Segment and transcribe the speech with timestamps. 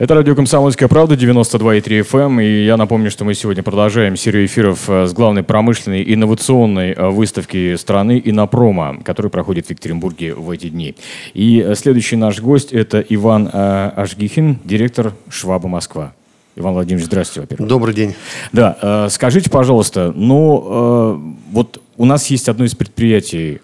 [0.00, 2.20] Это радио «Комсомольская правда», 92,3 FM.
[2.20, 2.40] Эм.
[2.40, 7.10] И я напомню, что мы сегодня продолжаем серию эфиров э, с главной промышленной инновационной э,
[7.10, 10.96] выставки страны «Инопрома», которая проходит в Екатеринбурге в эти дни.
[11.34, 16.14] И э, следующий наш гость– это Иван Ашгихин, директор «Шваба Москва».
[16.56, 17.68] Иван Владимирович, здравствуйте, во-первых.
[17.68, 18.14] Добрый день.
[18.52, 23.60] Да, скажите, пожалуйста, ну, вот у нас есть одно из предприятий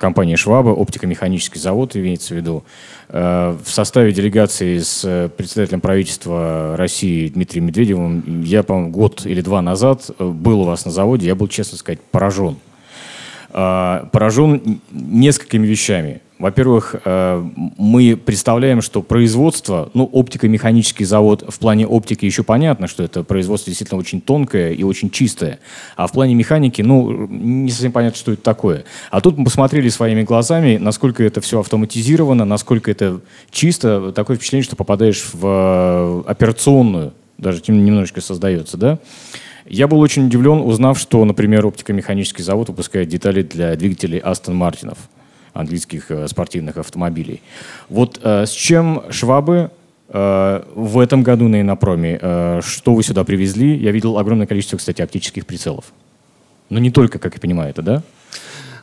[0.00, 2.64] компании «Шваба», оптико-механический завод, имеется в виду,
[3.10, 8.42] э, в составе делегации с э, председателем правительства России Дмитрием Медведевым.
[8.42, 11.78] Я, по-моему, год или два назад э, был у вас на заводе, я был, честно
[11.78, 12.56] сказать, поражен.
[13.52, 16.20] Поражен несколькими вещами.
[16.40, 17.44] Во-первых, э,
[17.76, 23.68] мы представляем, что производство, ну, оптико-механический завод в плане оптики еще понятно, что это производство
[23.68, 25.58] действительно очень тонкое и очень чистое.
[25.96, 28.84] А в плане механики, ну, не совсем понятно, что это такое.
[29.10, 33.20] А тут мы посмотрели своими глазами, насколько это все автоматизировано, насколько это
[33.50, 34.10] чисто.
[34.12, 38.98] Такое впечатление, что попадаешь в э, операционную, даже немножечко создается, да?
[39.66, 44.96] Я был очень удивлен, узнав, что, например, оптико-механический завод выпускает детали для двигателей Астон Мартинов
[45.52, 47.42] английских э, спортивных автомобилей.
[47.88, 49.70] Вот э, с чем Швабы
[50.08, 53.76] э, в этом году на Инопроме, что вы сюда привезли?
[53.76, 55.86] Я видел огромное количество, кстати, оптических прицелов.
[56.68, 58.02] Но не только, как я понимаю, это, да?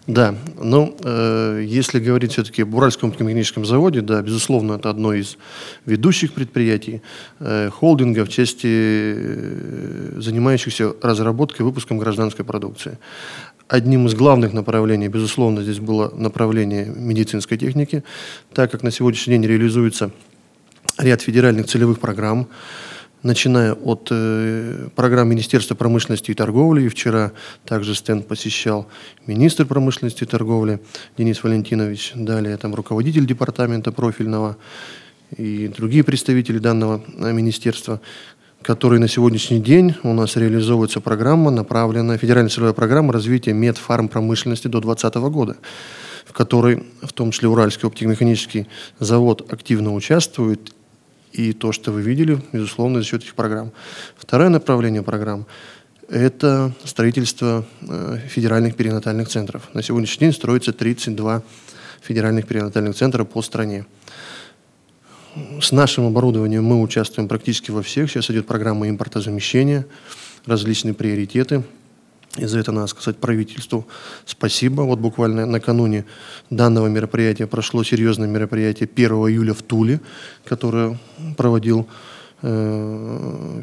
[0.08, 5.38] Да, ну, э, если говорить все-таки об Уральском механическом заводе, да, безусловно, это одно из
[5.86, 7.02] ведущих предприятий
[7.42, 12.98] э, холдинга в части э, занимающихся разработкой и выпуском гражданской продукции.
[13.68, 18.04] Одним из главных направлений, безусловно, здесь было направление медицинской техники,
[18.54, 20.12] так как на сегодняшний день реализуется
[20.98, 22.48] ряд федеральных целевых программ,
[23.24, 26.84] начиная от э, программ Министерства промышленности и торговли.
[26.84, 27.34] И вчера
[27.66, 28.88] также стенд посещал
[29.26, 30.80] министр промышленности и торговли
[31.18, 34.58] Денис Валентинович, далее там руководитель департамента профильного
[35.36, 38.00] и другие представители данного э, министерства,
[38.68, 44.82] который на сегодняшний день у нас реализовывается программа, направленная, федеральная целевая программа развития медфармпромышленности до
[44.82, 45.56] 2020 года,
[46.26, 48.68] в которой в том числе Уральский оптико-механический
[49.00, 50.74] завод активно участвует.
[51.32, 53.72] И то, что вы видели, безусловно, за счет этих программ.
[54.18, 55.46] Второе направление программ–
[56.10, 59.70] это строительство э, федеральных перинатальных центров.
[59.74, 61.42] На сегодняшний день строится 32
[62.02, 63.86] федеральных перинатальных центра по стране.
[65.62, 68.10] С нашим оборудованием мы участвуем практически во всех.
[68.10, 69.86] Сейчас идет программа импортозамещения,
[70.46, 71.64] различные приоритеты.
[72.38, 73.88] И за это надо сказать правительству
[74.26, 74.82] спасибо.
[74.82, 76.06] Вот буквально накануне
[76.50, 80.00] данного мероприятия прошло серьезное мероприятие 1 июля в Туле,
[80.46, 80.98] которое
[81.36, 81.88] проводил
[82.44, 83.62] э,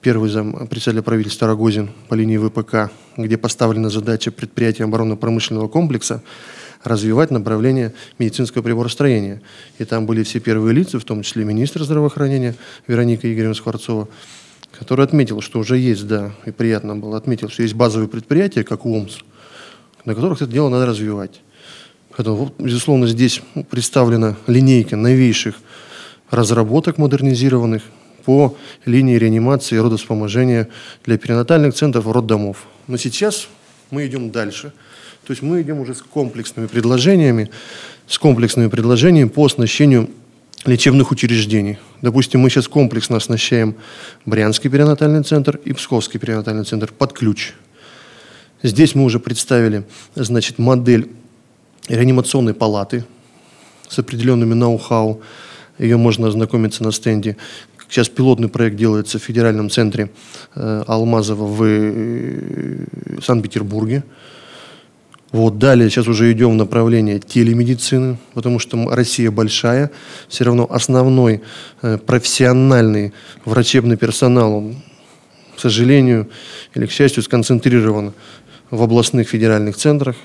[0.00, 6.22] первый зам председателя правительства Рогозин по линии ВПК, где поставлена задача предприятия оборонно-промышленного комплекса
[6.86, 9.42] развивать направление медицинского приборостроения.
[9.78, 12.54] И там были все первые лица, в том числе министр здравоохранения
[12.86, 14.08] Вероника Игоревна Скворцова,
[14.78, 18.86] который отметил, что уже есть, да, и приятно было, отметил, что есть базовые предприятия, как
[18.86, 19.18] УОМС,
[20.04, 21.40] на которых это дело надо развивать.
[22.16, 25.56] Поэтому, безусловно, здесь представлена линейка новейших
[26.30, 27.82] разработок модернизированных
[28.24, 30.68] по линии реанимации и родовспоможения
[31.04, 32.66] для перинатальных центров роддомов.
[32.86, 33.48] Но сейчас
[33.90, 34.72] мы идем дальше–
[35.26, 37.50] то есть мы идем уже с комплексными предложениями,
[38.06, 40.08] с комплексными предложениями по оснащению
[40.64, 41.78] лечебных учреждений.
[42.00, 43.74] Допустим, мы сейчас комплексно оснащаем
[44.24, 47.54] Брянский перинатальный центр и Псковский перинатальный центр под ключ.
[48.62, 49.84] Здесь мы уже представили
[50.14, 51.10] значит, модель
[51.88, 53.04] реанимационной палаты
[53.88, 55.22] с определенными ноу-хау.
[55.80, 57.36] Ее можно ознакомиться на стенде.
[57.88, 60.10] Сейчас пилотный проект делается в федеральном центре
[60.54, 62.86] э, Алмазова в э,
[63.22, 64.04] Санкт-Петербурге.
[65.32, 69.90] Вот, далее сейчас уже идем в направление телемедицины, потому что Россия большая,
[70.28, 71.42] все равно основной
[71.82, 73.12] э, профессиональный
[73.44, 74.76] врачебный персонал, он,
[75.56, 76.28] к сожалению
[76.74, 78.12] или к счастью, сконцентрирован
[78.70, 80.16] в областных федеральных центрах,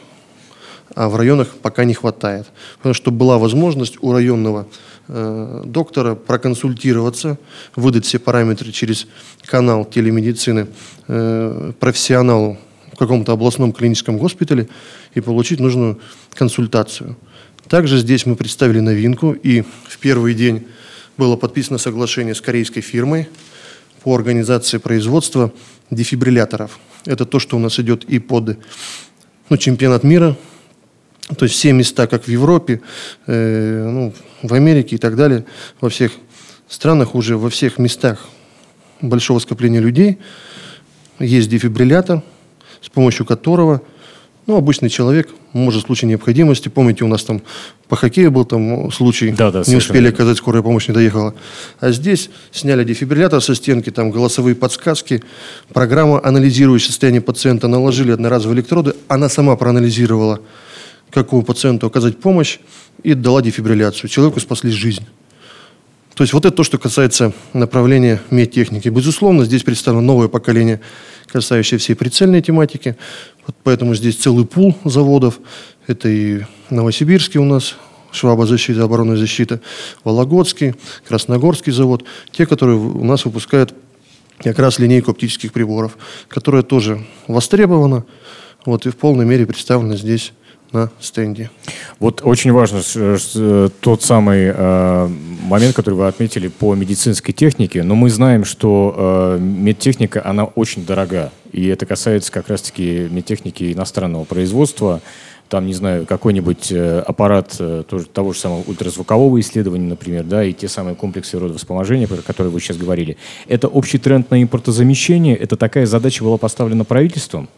[0.94, 2.48] а в районах пока не хватает.
[2.78, 4.68] Потому что была возможность у районного
[5.08, 7.40] э, доктора проконсультироваться,
[7.76, 9.08] выдать все параметры через
[9.46, 10.68] канал телемедицины
[11.08, 12.58] э, профессионалу
[13.02, 14.70] каком-то областном клиническом госпитале
[15.16, 16.00] и получить нужную
[16.36, 17.18] консультацию.
[17.68, 20.68] Также здесь мы представили новинку, и в первый день
[21.18, 23.28] было подписано соглашение с корейской фирмой
[24.04, 25.52] по организации производства
[25.90, 26.80] дефибрилляторов.
[27.08, 28.60] Это то, что у нас идет и под
[29.50, 30.38] ну, чемпионат мира,
[31.36, 32.82] то есть все места, как в Европе,
[33.26, 34.14] э, ну,
[34.44, 35.46] в Америке и так далее,
[35.80, 36.12] во всех
[36.68, 38.28] странах уже, во всех местах
[39.02, 40.20] большого скопления людей
[41.18, 42.22] есть дефибриллятор–
[42.82, 43.82] с помощью которого
[44.48, 46.68] Ну, обычный человек, может, в случае необходимости.
[46.68, 47.42] Помните, у нас там
[47.88, 51.36] по хоккею был там случай, да, да, не успели оказать, скорая помощь не доехала.
[51.80, 55.22] А здесь сняли дефибриллятор со стенки, там голосовые подсказки,
[55.72, 60.42] программа, анализирующая состояние пациента, наложили одноразовые электроды, она сама проанализировала,
[61.12, 62.60] какому пациенту оказать помощь,
[63.04, 64.10] и дала дефибрилляцию.
[64.10, 65.06] Человеку спасли жизнь.
[66.16, 68.90] То есть вот это то, что касается направления медтехники.
[68.90, 70.82] Безусловно, здесь представлено новое поколение,
[71.28, 72.98] касающее всей прицельной тематики.
[73.48, 75.40] Вот поэтому здесь целый пул заводов.
[75.88, 77.76] Это и Новосибирский у нас,
[78.12, 79.62] Шваба защита, оборонная защита,
[80.04, 80.76] Вологодский,
[81.08, 82.04] Красногорский завод.
[82.32, 83.74] Те, которые у нас выпускают
[84.40, 85.98] как раз линейку оптических приборов,
[86.28, 88.06] которая тоже востребована
[88.66, 90.34] вот, и в полной мере представлена здесь
[90.72, 91.50] на стенде.
[92.00, 95.08] Вот очень важно э, тот самый э,
[95.44, 100.86] момент, который вы отметили по медицинской технике, но мы знаем, что э, медтехника, она очень
[100.86, 105.02] дорога, и это касается как раз-таки медтехники иностранного производства,
[105.52, 107.84] там, не знаю, какой-нибудь э, аппарат э,
[108.14, 112.62] того же самого ультразвукового исследования, например, да, и те самые комплексы родовспоможения, про которые вы
[112.62, 113.18] сейчас говорили.
[113.50, 117.50] Это общий тренд на импортозамещение, это такая задача была поставлена правительством?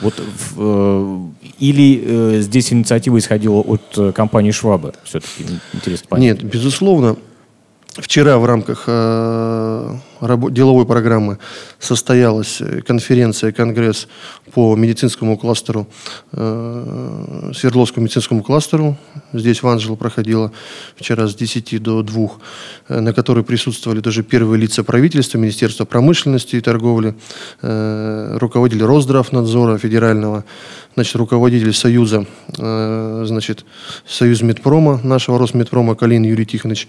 [0.00, 1.18] Вот, э,
[1.58, 4.92] или э, здесь инициатива исходила от э, компании Швабы?
[5.04, 6.42] Все-таки интересно понять.
[6.42, 7.16] Нет, безусловно.
[7.98, 9.96] Вчера в рамках э,
[10.50, 11.38] деловой программы
[11.78, 14.06] состоялась конференция, конгресс
[14.52, 15.86] по медицинскому кластеру,
[16.32, 18.98] э, Свердловскому медицинскому кластеру.
[19.32, 20.52] Здесь в Анжело проходила
[20.96, 22.30] вчера с 10 до 2,
[22.88, 27.14] э, на которой присутствовали даже первые лица правительства, Министерства промышленности и торговли,
[27.62, 30.44] э, руководитель Росздравнадзора федерального,
[30.96, 32.26] значит, руководитель Союза,
[32.58, 33.64] э, значит,
[34.06, 36.88] Союз Медпрома, нашего Росмедпрома Калин Юрий Тихонович,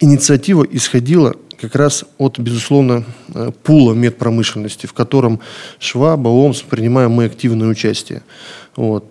[0.00, 3.04] инициатива исходила как раз от, безусловно,
[3.34, 5.40] э, пула медпромышленности, в котором
[5.78, 8.22] Шваба, ОМС принимаем мы активное участие.
[8.76, 9.04] Вот.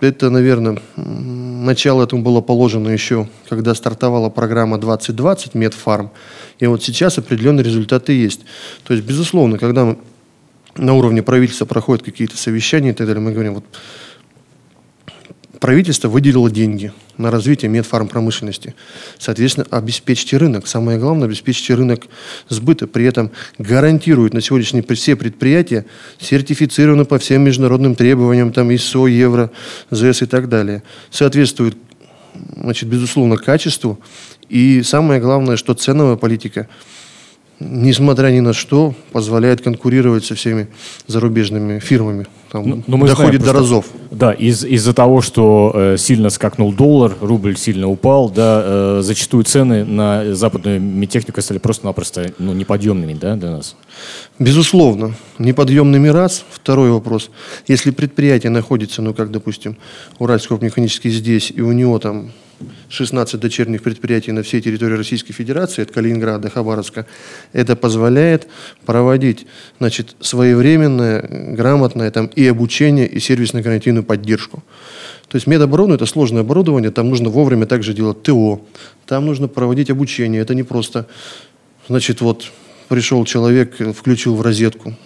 [0.00, 6.10] Это, наверное, начало этому было положено еще, когда стартовала программа 2020 Медфарм.
[6.58, 8.40] И вот сейчас определенные результаты есть.
[8.84, 9.94] То есть, безусловно, когда
[10.76, 13.64] на уровне правительства проходят какие-то совещания и так далее, мы говорим, вот
[15.60, 18.74] правительство выделило деньги на развитие медфармпромышленности.
[19.18, 20.66] Соответственно, обеспечьте рынок.
[20.66, 22.06] Самое главное, обеспечьте рынок
[22.48, 22.86] сбыта.
[22.86, 25.86] При этом гарантирует на сегодняшний день все предприятия
[26.18, 29.50] сертифицированы по всем международным требованиям, там ИСО, Евро,
[29.90, 30.82] ЗС и так далее.
[31.10, 31.76] Соответствует,
[32.56, 34.00] значит, безусловно, качеству.
[34.48, 36.66] И самое главное, что ценовая политика–
[37.60, 40.68] несмотря ни на что, позволяет конкурировать со всеми
[41.06, 42.26] зарубежными фирмами.
[42.50, 43.86] Там ну, ну мы доходит знаем, до разов.
[44.10, 49.44] Да, из, из-за того, что э, сильно скакнул доллар, рубль сильно упал, да, э, зачастую
[49.44, 53.76] цены на западную медтехнику стали просто-напросто ну, неподъемными да, для нас.
[54.40, 56.44] Безусловно, неподъемными раз.
[56.50, 57.30] Второй вопрос.
[57.68, 59.76] Если предприятие находится, ну как, допустим,
[60.18, 62.32] Уральский механический здесь, и у него там
[62.88, 67.06] 16 дочерних предприятий на всей территории Российской Федерации, от Калининграда до Хабаровска,
[67.52, 68.48] это позволяет
[68.86, 69.46] проводить
[69.78, 74.62] значит, своевременное, грамотное там, и обучение, и сервисно-гарантийную поддержку.
[75.28, 78.60] То есть медоборона– это сложное оборудование, там нужно вовремя также делать ТО,
[79.06, 80.42] там нужно проводить обучение.
[80.42, 81.06] Это не просто,
[81.88, 82.50] значит, вот
[82.88, 84.96] пришел человек, включил в розетку,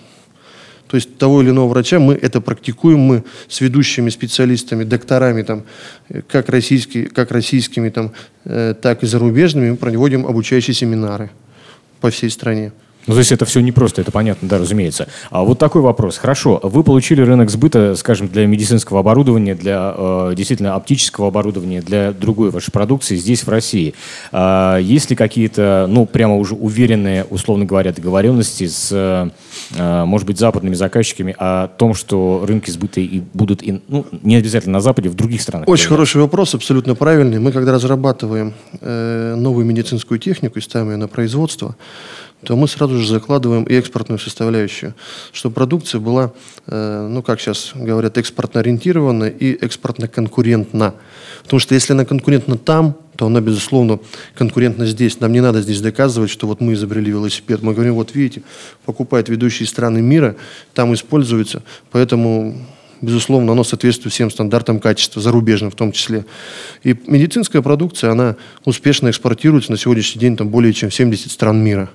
[0.86, 5.64] то есть того или иного врача мы это практикуем, мы с ведущими специалистами, докторами, там,
[6.28, 8.12] как, российские, как российскими, там,
[8.44, 11.30] э, так и зарубежными, мы проводим обучающие семинары
[12.00, 12.72] по всей стране.
[13.06, 15.08] Ну, то есть это все непросто, это понятно, да, разумеется.
[15.30, 16.16] А вот такой вопрос.
[16.16, 22.12] Хорошо, вы получили рынок сбыта, скажем, для медицинского оборудования, для э, действительно оптического оборудования, для
[22.12, 23.94] другой вашей продукции здесь, в России.
[24.32, 30.38] А есть ли какие-то, ну, прямо уже уверенные, условно говоря, договоренности с, э, может быть,
[30.38, 35.08] западными заказчиками о том, что рынки сбыта и будут, и, ну, не обязательно на Западе,
[35.08, 35.68] в других странах?
[35.68, 37.38] Очень хороший вопрос, абсолютно правильный.
[37.38, 41.76] Мы, когда разрабатываем э, новую медицинскую технику и ставим ее на производство,
[42.44, 44.94] то мы сразу же закладываем и экспортную составляющую,
[45.32, 46.32] чтобы продукция была,
[46.66, 50.94] э, ну как сейчас говорят, экспортно ориентирована и экспортно конкурентна.
[51.42, 54.00] Потому что если она конкурентна там, то она, безусловно,
[54.34, 55.20] конкурентна здесь.
[55.20, 57.62] Нам не надо здесь доказывать, что вот мы изобрели велосипед.
[57.62, 58.42] Мы говорим, вот видите,
[58.84, 60.34] покупают ведущие страны мира,
[60.72, 61.62] там используется,
[61.92, 62.56] поэтому
[63.00, 66.24] безусловно, оно соответствует всем стандартам качества, зарубежным в том числе.
[66.82, 71.62] И медицинская продукция, она успешно экспортируется на сегодняшний день там более чем в 70 стран
[71.62, 71.90] мира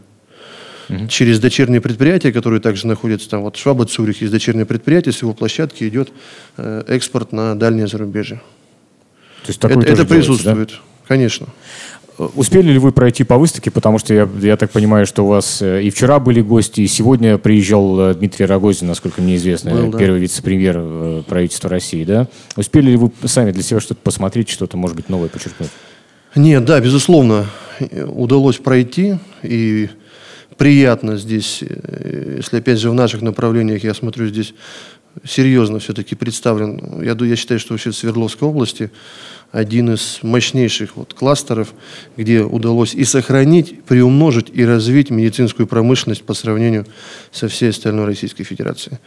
[0.90, 1.08] угу.
[1.08, 5.34] через дочерние предприятия, которые также находятся там, вот Шваба Цюрих есть дочернее предприятие, с его
[5.34, 6.10] площадки идет
[6.58, 8.38] э, экспорт на дальнее зарубежье.
[9.44, 10.76] То есть такое это, это присутствует, да?
[11.08, 11.48] конечно.
[12.36, 13.72] Успели ли вы пройти по выставке?
[13.72, 16.88] Потому что я, я так понимаю, что у вас э, и вчера были гости, и
[16.88, 19.98] сегодня приезжал э, Дмитрий Рогозин, насколько мне известно, Был, да.
[19.98, 22.28] первый вице-премьер правительства России, да?
[22.58, 25.70] Успели ли вы сами для себя что-то посмотреть, что-то, может быть, новое подчеркнуть?
[26.36, 27.48] Нет, да, безусловно,
[28.08, 29.90] удалось пройти, и
[30.58, 34.54] приятно здесь, если опять же в наших направлениях, я смотрю, здесь
[35.24, 37.02] серьезно все-таки представлен.
[37.02, 38.92] Я, я считаю, что вообще в Свердловской области
[39.52, 41.74] один из мощнейших вот кластеров,
[42.16, 46.86] где удалось и сохранить, приумножить и развить медицинскую промышленность по сравнению
[47.32, 48.98] со всей остальной Российской Федерацией.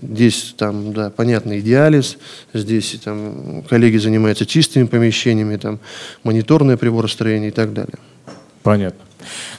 [0.00, 2.16] Здесь там, да, понятно, диализ,
[2.54, 5.78] здесь там коллеги занимаются чистыми помещениями, там
[6.24, 7.98] мониторное приборостроение и так далее.
[8.62, 9.00] Понятно.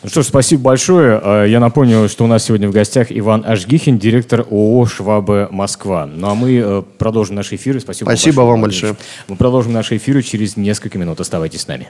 [0.02, 1.20] Ну что ж, спасибо большое.
[1.24, 6.06] А, я напомню, что у нас сегодня в гостях Иван Ашгихин, директор ООО «Швабы Москва».
[6.06, 7.80] Ну а мы э, продолжим наши эфиры.
[7.80, 8.96] Спасибо, спасибо вам большое.
[9.28, 11.20] Мы продолжим наши эфиры через несколько минут.
[11.20, 11.88] Оставайтесь с нами.